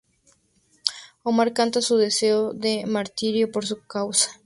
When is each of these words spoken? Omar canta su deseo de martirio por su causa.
Omar 1.21 1.53
canta 1.53 1.79
su 1.79 1.95
deseo 1.97 2.53
de 2.53 2.87
martirio 2.87 3.51
por 3.51 3.67
su 3.67 3.83
causa. 3.85 4.31